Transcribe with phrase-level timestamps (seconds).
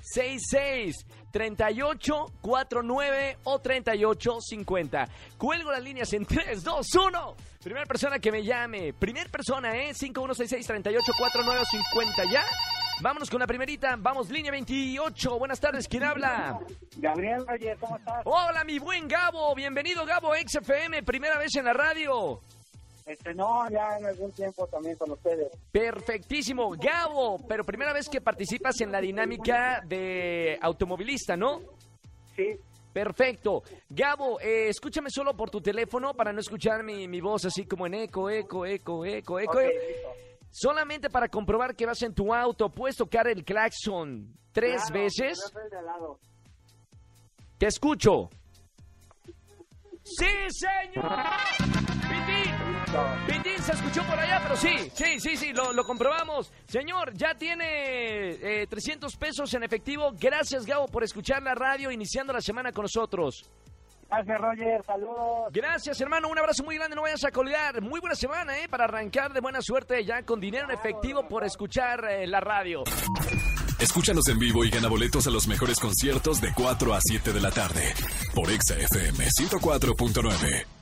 [0.00, 5.08] 66 38 49 o 38 50.
[5.36, 7.36] Cuelgo las líneas en 3, 2, 1.
[7.62, 8.92] Primera persona que me llame.
[8.92, 9.92] Primer persona, ¿eh?
[9.92, 12.24] 5166 38 49 50.
[12.32, 12.44] ¿Ya?
[13.02, 13.96] Vámonos con la primerita.
[13.98, 15.38] Vamos, línea 28.
[15.38, 16.60] Buenas tardes, ¿quién habla?
[16.98, 18.22] Gabriel Roger, ¿cómo estás?
[18.26, 19.54] Hola, mi buen Gabo.
[19.54, 21.02] Bienvenido, Gabo, XFM.
[21.02, 22.42] Primera vez en la radio.
[23.06, 25.50] Este, no, ya en algún tiempo también con ustedes.
[25.72, 26.72] Perfectísimo.
[26.76, 31.62] Gabo, pero primera vez que participas en la dinámica de automovilista, ¿no?
[32.36, 32.58] Sí,
[32.92, 33.62] Perfecto.
[33.88, 37.86] Gabo, eh, escúchame solo por tu teléfono para no escuchar mi, mi voz así como
[37.86, 39.52] en eco, eco, eco, eco, eco.
[39.52, 40.29] ok, listo.
[40.50, 45.38] Solamente para comprobar que vas en tu auto, puedes tocar el claxon tres Claro, veces.
[47.58, 48.28] Te escucho.
[50.02, 51.12] ¡Sí, señor!
[53.26, 53.62] ¡Pitín!
[53.62, 56.50] Se escuchó por allá, pero sí, sí, sí, sí, lo, lo comprobamos.
[56.66, 58.30] Señor, ya tiene
[58.62, 60.12] eh, 300 pesos en efectivo.
[60.18, 63.48] Gracias, Gabo, por escuchar la radio iniciando la semana con nosotros.
[64.10, 64.84] Gracias, Roger.
[64.84, 65.52] Saludos.
[65.52, 66.28] Gracias, hermano.
[66.28, 66.96] Un abrazo muy grande.
[66.96, 67.80] No vayas a colgar.
[67.80, 68.68] Muy buena semana, ¿eh?
[68.68, 72.82] Para arrancar de buena suerte ya con dinero en efectivo por escuchar eh, la radio.
[73.78, 77.40] Escúchanos en vivo y gana boletos a los mejores conciertos de 4 a 7 de
[77.40, 77.94] la tarde
[78.34, 80.79] por Exa FM 104.9.